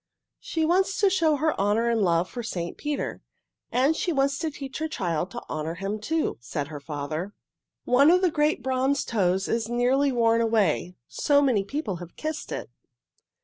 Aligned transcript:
"She 0.39 0.65
wants 0.65 0.99
to 1.01 1.11
show 1.11 1.35
her 1.35 1.53
honor 1.61 1.87
and 1.87 2.01
love 2.01 2.27
for 2.27 2.41
St. 2.41 2.75
Peter. 2.75 3.21
And 3.71 3.95
she 3.95 4.11
wants 4.11 4.39
to 4.39 4.49
teach 4.49 4.79
her 4.79 4.87
child 4.87 5.29
to 5.29 5.43
honor 5.47 5.75
him, 5.75 5.99
too," 5.99 6.39
said 6.41 6.69
her 6.69 6.79
father. 6.79 7.35
"One 7.85 8.09
of 8.09 8.23
the 8.23 8.31
great 8.31 8.63
bronze 8.63 9.05
toes 9.05 9.47
is 9.47 9.69
nearly 9.69 10.11
worn 10.11 10.41
away, 10.41 10.95
so 11.07 11.39
many 11.39 11.63
people 11.63 11.97
have 11.97 12.15
kissed 12.15 12.51
it. 12.51 12.71